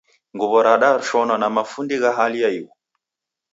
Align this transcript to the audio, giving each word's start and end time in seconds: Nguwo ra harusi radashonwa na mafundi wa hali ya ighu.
Nguwo 0.33 0.57
ra 0.65 0.71
harusi 0.73 0.81
radashonwa 0.85 1.35
na 1.37 1.47
mafundi 1.55 1.93
wa 2.03 2.11
hali 2.17 2.37
ya 2.43 2.49
ighu. 2.57 2.73